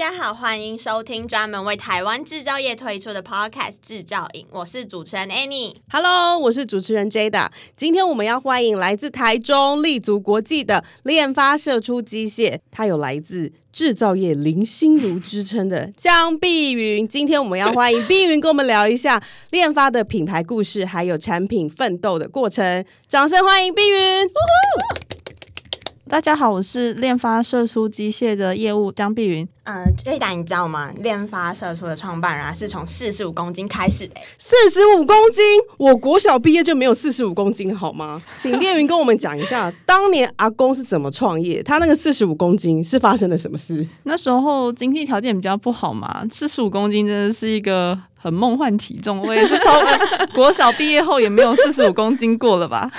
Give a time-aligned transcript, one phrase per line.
[0.00, 5.74] 家好，欢迎收听专门为台湾制造业推出的 Podcast《制造营》，我是主持人 Annie。
[5.92, 7.48] Hello，我是主持人 Jada。
[7.76, 17.06] 今天我们要欢迎来自台中、立足国际的链发射出机械，它有来自制造业林心如之称的江碧云。
[17.06, 22.82] 今天我们要欢迎碧云跟我们聊一下链发的品牌故事，还有产品奋斗的过程。
[23.06, 24.26] 掌声欢迎碧云！
[26.10, 29.46] 大家好，我是练发射出机械的业务江碧云。
[29.62, 30.90] 嗯，Jada，你知道吗？
[30.98, 34.14] 练发射出的创办人啊，是从四十五公斤开始的。
[34.36, 35.44] 四十五公斤，
[35.78, 38.20] 我国小毕业就没有四十五公斤，好吗？
[38.36, 41.62] 请丽云跟我们讲一下，当年阿公是怎么创业？
[41.62, 43.86] 他那个四十五公斤是发生了什么事？
[44.02, 49.22] 那时候经济条件比较不好嘛，四十五公斤真的是一个很梦幻体重。
[49.22, 49.72] 我也是从
[50.34, 52.90] 国小毕业后也没有四十五公斤过了吧。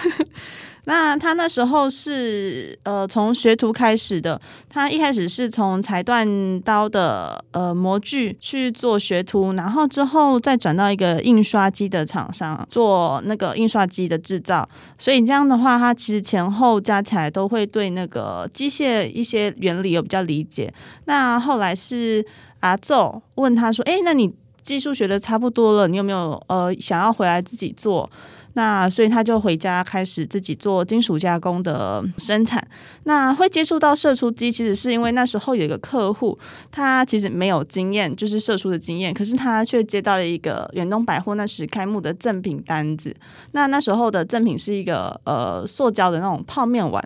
[0.85, 20.73] 那他那时候是呃从学徒开始的，他一开始是从裁断刀的呃模具去做学徒，然后之后再转到一个印刷机的厂商做那个印刷机的制造，所以这样的话，他其实前后加起来都会对那个机械一些原理有比较理解。
[21.05, 22.25] 那后来是
[22.61, 28.09] 阿祖问他说：“哎，那你技术学的差不多了，你有没有呃想要回来自己做？”
[28.53, 32.65] 那所以他就回家开始自己做金属加工的生产。
[33.03, 36.37] 那会接触到射出机，其实是因为那时候有一个客户，
[36.71, 43.15] 他其实没有经验，就是射出的经验，可是他却接到了一个远东百货那时开幕的赠品单子。
[43.53, 47.03] 那那时候的赠品是一个呃塑胶的那种泡面碗。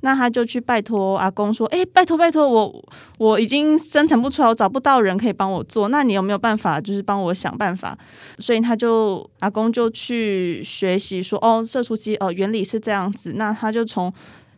[0.00, 2.84] 那他就去拜托阿公说：“哎，拜托拜托，我
[3.18, 5.88] 我已经生产不出来，我找不到人可以帮我做。
[5.88, 7.98] 那你有没有办法，就是帮我想办法？”
[8.38, 14.12] 所以他就阿公就去学习说：“哦，射出机哦，原理是这样子。”那他就从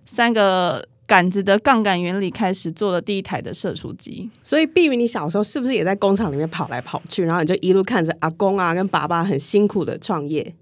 [0.04, 4.28] 三个杆子的杠杆原理开始做了第一台的射出机。
[4.42, 10.54] 所以碧云，你小时候是不是也在工厂里面跑来跑去，然后你就一路看着阿公啊跟爸爸很辛苦的创业？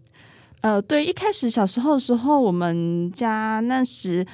[0.61, 4.25] 呃，对，一开始小时候的时候，我们家那时。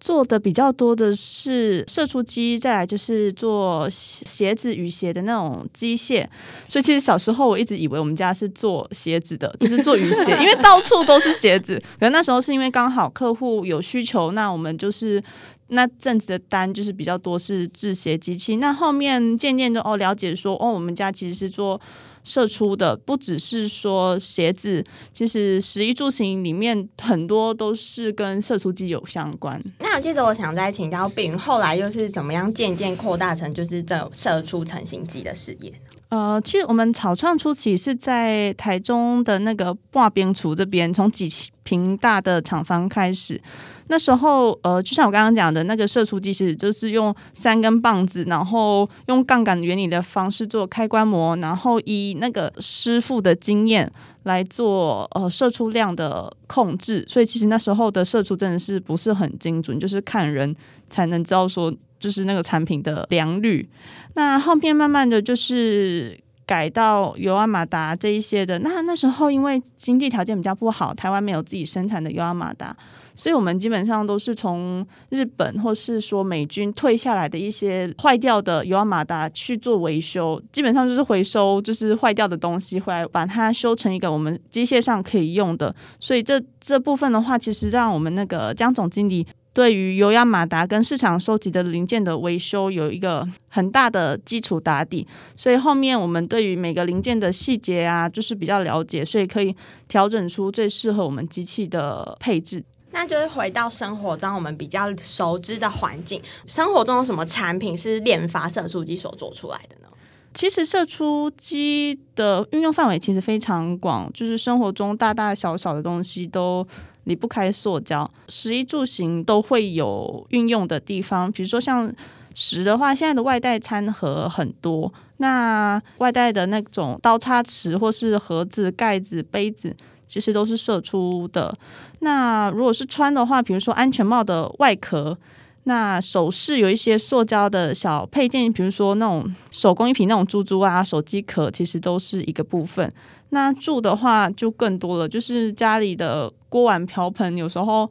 [0.00, 6.26] 做的比较多的是射出机，再来就是做鞋子、雨鞋的那种机械。
[6.68, 11.78] 所以其实小时候我一直以为我们家是做鞋子的，就是做雨鞋，因为到处都是鞋子。
[11.98, 15.22] 可能那时候是因为刚好客户有需求，那我们就是
[15.68, 18.56] 那阵子的单就是比较多是制鞋机器。
[18.56, 21.80] 那后面渐渐的哦了解说哦，我们家其实是做。
[22.24, 29.62] 射出的不只是说鞋子，其实食衣住行里面很多都是跟射出机有相关。
[29.78, 35.72] 那我接着我想再请教碧云，后来又是怎么样渐渐扩大成就是这射出成型机的事业？
[36.08, 41.28] 呃，其实我们草创初期是在台中的那个挂边厨这边，从几
[41.64, 43.40] 平大的厂房开始。
[43.88, 53.90] 那时候，呃，就像我刚刚讲的那个射出机，其实就是用三根棒子，然后用杠杆原理的方式做开关模，然后以那个师傅的经验
[54.22, 57.04] 来做呃射出量的控制。
[57.08, 60.54] 所以其实那时候的射出真的是不是很精准，就是看人
[60.88, 61.70] 才能知道说
[62.04, 63.66] 就是那个产品的良率。
[64.12, 68.58] 那后面慢慢的就是改到油压马达这一些的。
[68.58, 72.76] 那那时候因为经济条件比较不好，台湾没有自己生产的油压马达。
[73.16, 85.72] 所以，我们基本上都是从日本或是说美军退下来的一些坏掉的油压马达去做维修，基本上就是回收，就是坏掉的东西回来把它修成一个我们机械上可以用的。
[86.00, 95.06] 所以这这部分的话，其实让我们那个江总经理对于油压马达跟市场收集的零件的维修有一个很大的基础打底。
[95.34, 99.54] 所以后面我们对于每个零件的细节啊，就是比较了解，所以可以
[99.88, 102.62] 调整出最适合我们机器的配置。
[102.90, 106.20] 那就是回到生活中，我们比较熟知的环境。
[106.46, 109.88] 生活中有什么产品是链发射出机所做出来的呢？
[110.32, 116.66] 其实射出机的运用范围其实非常广，就是生活中大大小小的东西都
[117.04, 121.30] 离不开塑胶，食衣住行都会有运用的地方。
[121.30, 121.92] 比如说像
[122.34, 129.76] 食的话，现在的外带餐盒很多，那外带的那种刀叉匙或是盒子、盖子、杯子。
[130.06, 131.52] 其实都是射出的。
[132.00, 135.18] 那如果是穿的话，比如说安全帽的外壳，
[135.64, 142.92] 那首饰有一些塑胶的小配件，比如说那种手工艺品那种珠珠啊、手机壳，其实都是一个部分。
[143.30, 147.90] 那住的话就更多了，就是家里的锅碗瓢盆，有时候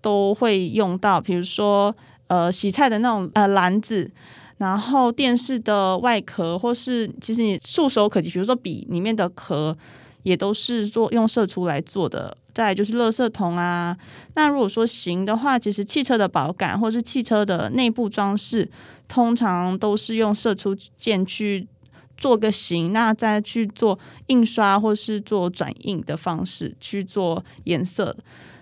[0.00, 1.94] 都会用到，比如说
[2.26, 4.10] 呃洗菜的那种呃篮子，
[4.58, 9.76] 然后电视的外壳，或是其实你触手可及，比如说笔里面的壳，
[10.22, 12.36] 也都是做用射出来做的。
[12.54, 13.96] 再就是垃圾桶啊，
[14.34, 18.70] 那如果说型的话，其实汽车的保杆或是汽车的内部装饰，
[19.08, 21.66] 通常都是用射出件去
[22.18, 28.14] 做个型，那再去做印刷或是做转印的方式去做颜色。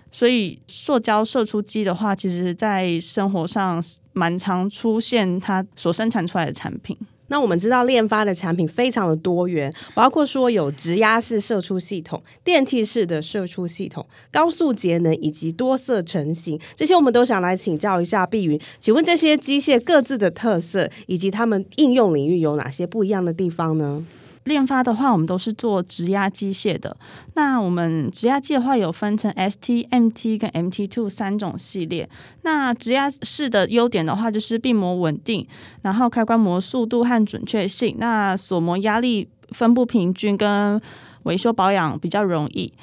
[0.09, 3.83] 所以塑胶射出机的话，其实在生活上
[4.13, 6.97] 蛮常出现它所生产出来的产品。
[7.31, 18.59] 那我们知道链发的产品非常的多元，包括说有直压式射出系统、电气式的射出系统、高速节能以及多色成型，这些我们都想来请教一下碧云。
[18.81, 24.05] 请问这些机械各自的特色以及它们应用领域有哪些不一样的地方呢？
[24.45, 26.97] 链发的话，我们都是做直压机械的。
[27.35, 32.09] 那我们直压机的话，有分成 ST、MT 跟 MT Two 三种系列。
[32.41, 35.47] 那直压式的优点的话，就是闭膜稳定，
[35.83, 40.81] 然后开关膜速度和准确性，那锁膜压力分布平均，跟
[41.23, 42.73] 维修保养比较容易。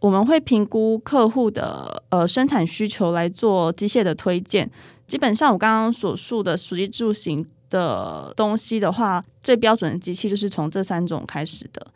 [0.00, 4.70] 我们会评估客户的呃生产需求来做机械的推荐。
[5.06, 7.46] 基本上，我刚刚所述的属于住行。
[7.70, 11.86] 的东西的话，最标准的机器就是从这三种开始的。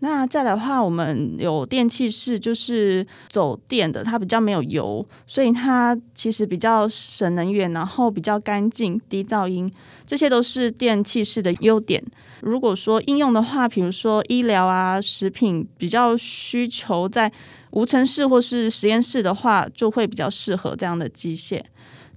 [0.00, 9.72] 那再来的话，我们有电气式，就是走电的，它比较没有油，所以它其实比较省能源，然后比较干净、低噪音，
[10.06, 12.04] 这些都是电气式的优点。
[12.42, 17.32] 如果说应用的话，比如说医疗啊、食品比较需求在
[17.70, 21.62] 无尘室或是实验室的话，就会比较适合这样的机械。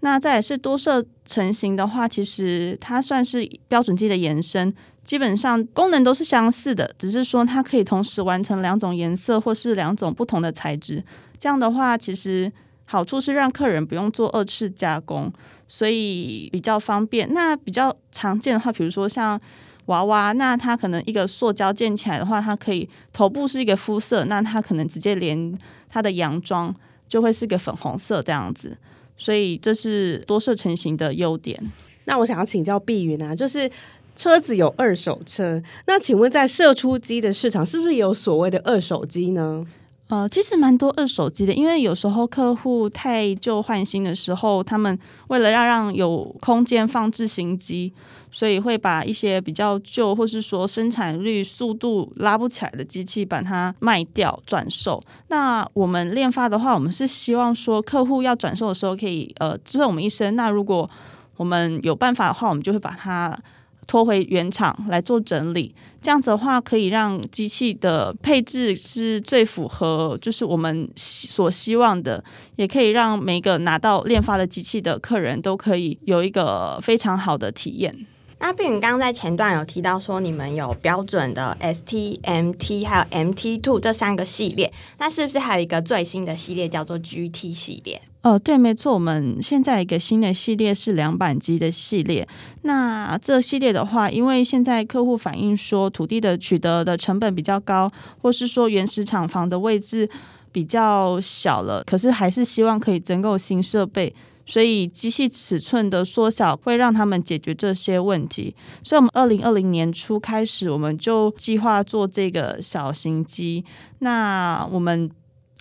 [0.01, 4.73] 那再来是多色成型的话，其实它算是标准机的延伸，
[5.03, 11.03] 基本上功能都是相似的，只是说它可以同时完成两种颜色或是两种不同的材质。
[11.37, 12.51] 这样的话，其实
[12.85, 15.31] 好处是让客人不用做二次加工，
[15.67, 17.33] 所以比较方便。
[17.33, 19.39] 那比较常见的话，比如说像
[19.85, 25.57] 娃娃，那它可能一个塑胶建起来的话，它可以头部是一个肤色，那它可能直接连
[25.89, 26.73] 它的洋装
[27.07, 28.77] 就会是个粉红色这样子。
[29.19, 31.61] 所以这是多色成型的优点。
[32.05, 33.69] 那我想要请教碧云啊，就是
[34.15, 39.63] 车子有二手车，那请问在射出机的市场是不是也有所谓的二手机呢？
[40.09, 44.97] 呃，其实蛮多二手机的，因为有时候客户太旧换新的时候，他们
[45.27, 47.93] 为了要让有空间放置新机，
[48.31, 54.99] 所以会把一些比较旧或是说生产率速度拉不起来的机器把它卖掉转售。
[55.27, 60.35] 那我们链发的话，我们是希望说客户要转售的时候可以呃知会我们一声。
[60.35, 60.89] 那如果
[61.37, 63.39] 我们有办法的话，我们就会把它。
[63.89, 72.23] 拖回原厂来做整理，这样子的话可以让机器的配置是最符合，就是我们所希望的，
[72.55, 78.05] 也可以让每个拿到练发的机器的客人都可以有一个非常好的体验。
[78.39, 88.01] 那碧云刚在前段有提到说，你们有标准的 ST、MT 还有 MT Two 这三个系列，那是不是还有一个最新的系列叫做 GT 系列？
[88.21, 92.27] 呃，对，没错，我们现在一个新的系列是两板机的系列。
[92.63, 97.89] 那这系列的话，因为现在客户反映说土地的取得的成本比较高，
[98.21, 100.09] 或是说原始厂房的位置
[100.51, 104.13] 比较小了，可是还是希望可以增购新设备，
[104.49, 108.53] 所以机器尺寸的缩小会让他们解决这些问题。
[108.83, 113.63] 所以，我们二零二零年初开始，我们就计划做这个小型机。
[113.99, 115.09] 那我们。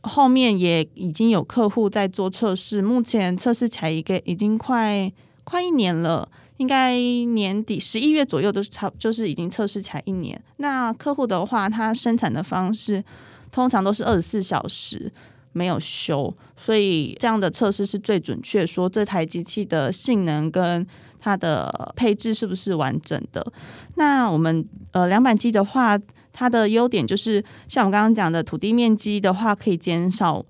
[0.05, 6.27] 后面也已经有客户在做测试，目前测试起来一个已经快快一年了，
[6.59, 10.41] 应该年底十一月左右都是差，就是已经测试起来一年。
[10.59, 13.05] 那客户的话，他生产的方式
[13.51, 15.13] 通常都是二十四小时
[15.59, 20.87] 没有修，所以这样的测试是最准确，说这台机器的性能跟
[21.19, 23.45] 它的配置是不是完整的。
[23.97, 25.99] 那我们呃两板机的话。
[26.31, 30.45] 它的优点就是，像我刚刚讲的，土地面积的话可以减少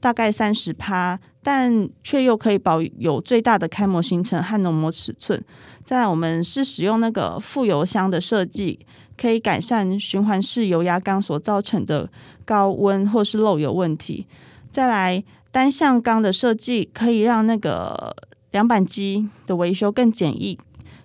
[0.00, 5.40] 大概三十趴，但却又可以保有最大的开模行程和浓模尺寸。
[5.84, 8.84] 再来，我们是使用那个副油箱的设计，
[9.22, 12.10] 可以改善循环式油压缸所造成的
[12.44, 14.26] 高温或是漏油问题。
[14.72, 18.16] 再来，单向缸的设计可以让那个
[18.50, 20.58] 两板机的维修更简易。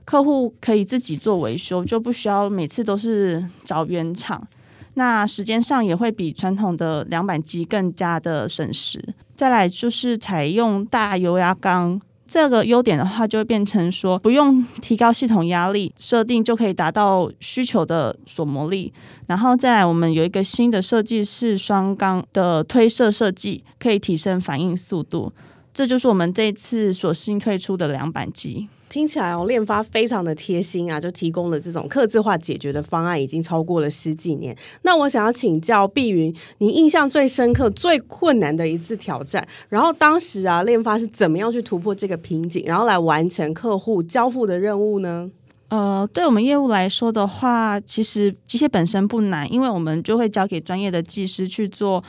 [0.03, 4.47] 客户可以自己做维修，就不需要每次都是找原厂。
[4.95, 9.13] 那时间上也会比传统的两板机更加的省时。
[9.35, 18.91] 再来就是采用大油压缸，这个优点的话，就会变成说不用提高系统压力，设定就可以达到需求的锁模力。
[19.27, 25.31] 然后再来，我们有一个新的设计是双缸的推射设计，可以提升反应速度。
[25.73, 28.67] 这就是我们这次所新推出的两板机。
[28.89, 34.55] 听起来哦，链发非常的贴心啊，就提供了这种客制化解决的方案，已经超过了十几年。
[34.83, 45.29] 那我想要请教碧云，你印象最深刻、最困难的一次挑战，然后当时啊，链发是怎么样去突破这个瓶颈，然后来完成客户交付的任务呢？
[45.69, 52.01] 呃，对我们业务来说的话，其实机械本身不难，因为我们就会交给专业的技师去做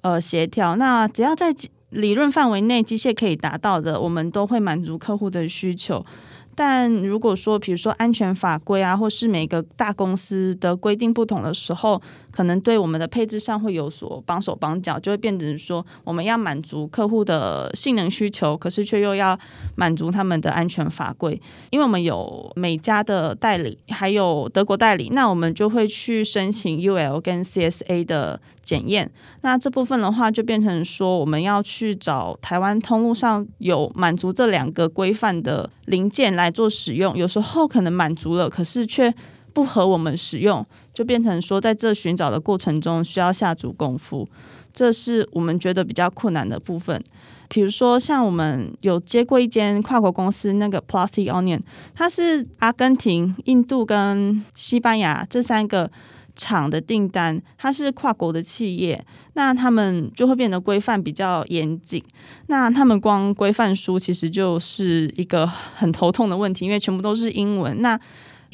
[0.00, 0.74] 呃协调。
[0.74, 1.54] 那只要在
[1.90, 6.04] 理论范围内，机械可以达到的，我们都会满足客户的需求。
[6.54, 12.00] 但如果说，比如说安全法规啊，或是每个大公司的规定不同的时候，
[12.34, 19.38] 可能对我们的配置上会有所帮手帮脚，就会变成说我们要满足客户的性能需求，可是却又要
[19.76, 21.40] 满足他们的安全法规。
[21.70, 29.08] 因为我们有美加的代理，还有德国代理，那我们就会去申请 UL 跟 CSA 的检验。
[29.42, 36.34] 那这部分的话，就变成说我们要去找台湾通路上有满足这两个规范的零件。
[36.34, 39.14] 来做使用，有时候可能满足了，可是却
[39.54, 44.28] 不合我们使用，就变成说在这寻找的过程中需要下足功夫，
[44.74, 47.02] 这是我们觉得比较困难的部分。
[47.48, 51.60] 比如说，像我们有接过一间跨国公司，那个 Plastic Onion，
[51.94, 55.90] 它是阿根廷、印度跟西班牙这三个。
[56.36, 62.02] 厂的订单，它是跨国的企业，那他们就会变得规范比较严谨。
[62.48, 67.80] 那他们光规范书其实就是一个很头痛的问题，因为全部都是英文。
[67.80, 67.96] 那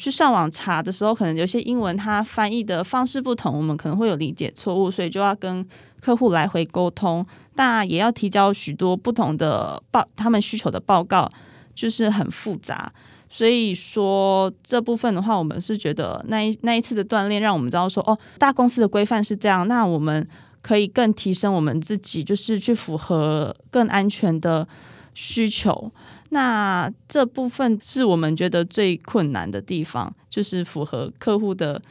[0.01, 5.63] 去上网查的时候，可能有些英文它翻译的方式不同，我们可能会有理解错误，所以就要跟
[6.01, 7.23] 客户来回沟通。
[7.53, 11.29] 那也要提交许多不同的报他们需求的报告，
[11.75, 12.91] 就是很复杂。
[13.29, 20.27] 所以说这部分的话，我们是觉得那一那一次的锻炼，让我们知道说，哦，大公司的规范是这样，那我们
[20.61, 24.67] 可以更提升我们自己，就是去符合更安全的
[25.13, 25.91] 需求。
[26.31, 31.81] 那这部分是我们觉得最困难的地方，就是符合客户的。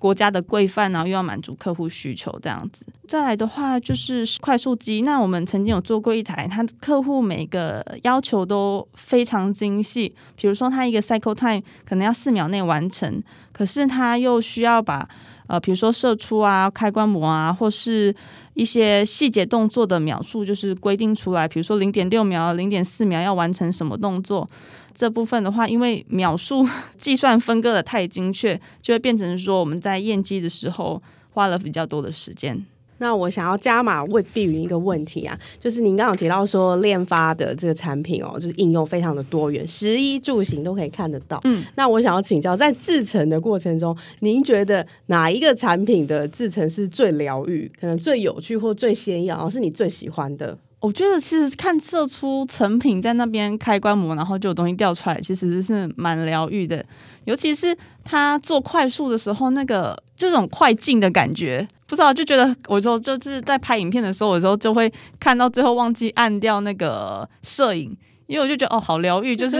[0.00, 2.86] 国家的规范，然后又要满足客户需求，这样子。
[3.06, 15.06] 再来的话就是快速机，那我们曾经有做过一台，他客户每个要求都非常精细，比如说他一个 cycle time 可能要四秒内完成，可是他又需要把
[15.50, 18.14] 呃，比如说射出啊、开关膜啊，或是
[18.54, 24.48] 一些细节动作的秒数，就是规定出来，比如说零点六秒、零点四秒要完成什么动作。
[24.94, 26.64] 这部分的话，因为秒数
[26.96, 32.64] 计算分割的太精确，就会变成说我们在验机的时候花了比较多的时间。
[33.00, 41.40] 那我想要加码问碧云一个问题啊，就是您刚刚有提到说链发的这个产品哦，就是应用非常的多元，食衣住行都可以看得到。
[41.44, 50.56] 嗯，那我想要请教，在制成的过程中，您觉得哪一个产品的制成是最疗愈，可能最有趣或最鲜艳，然后是你最喜欢的？
[50.80, 56.82] 我觉得其实看射出成品在那边开关模，然后就有东西掉出来，其实是蛮疗愈的。
[57.26, 67.96] 尤其是它做快速的时候，那个这种快进的感觉，不知道就觉得我说就是在拍影片的时候，有时候就会看到最后忘记按掉那个摄影。
[68.28, 69.58] 因为我就觉得哦，好疗愈， 就是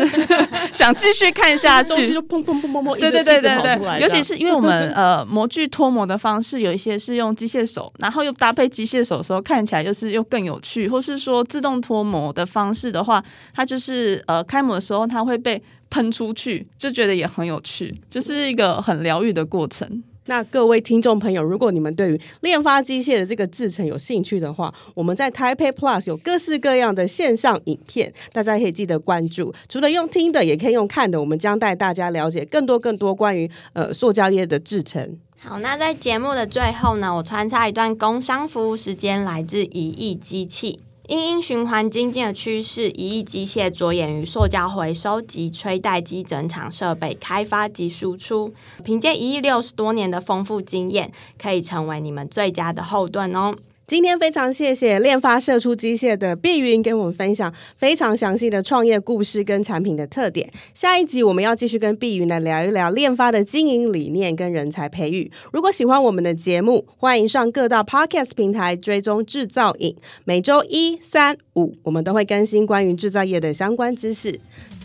[0.73, 2.07] 想继续看下去。
[2.07, 4.01] 就砰砰砰砰砰，对对对对对。
[4.01, 10.89] 尤其是因为我们呃模具脱模的方式，有一些是用机械手，然后又搭配机械手的时候，看起来就是又更有趣。
[10.89, 13.21] 或是说自动脱模的方式的话，
[13.53, 15.61] 它就是呃开模的时候，它会被
[15.91, 20.01] 喷出去，就觉得也很有趣，就是一个很疗愈的过程。
[20.31, 29.53] 那各位听众朋友，如果你们对于链发机械的这个制程有兴趣的话，我们在 Taipei Plus 有各式各样的线上影片，大家可以记得关注。
[29.69, 35.19] 除了用听的，也可以用看的，我们将带大家了解更多更多关于呃塑胶业的制程。
[35.41, 40.79] 好，那在节目的最后呢，我穿插一段工商服务时间，来自一亿机器。
[41.11, 48.55] 因应循环经济的趋势，一亿机械着眼于塑胶回收及吹袋机整厂设备开发及输出。
[48.85, 53.57] 凭借一亿六十多年的丰富经验，可以成为你们最佳的后盾哦。
[53.91, 60.49] 今天非常谢谢链发射出机械的碧云给我们分享非常详细的创业故事跟产品的特点。
[60.73, 65.29] 下一集我们要继续跟碧云来聊一聊链发的经营理念跟人才培育。
[65.53, 69.97] 如果喜欢我们的节目，欢迎上各大 Podcast 平台追踪制造瘾。
[70.23, 74.39] 每周一、三、五我们都会更新关于制造业的相关知识。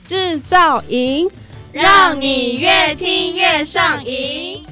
[0.04, 1.30] 制造瘾，
[1.72, 4.66] 让你越听越上瘾。